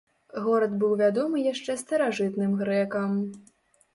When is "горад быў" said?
0.45-0.93